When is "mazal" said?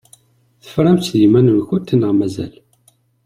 2.15-2.53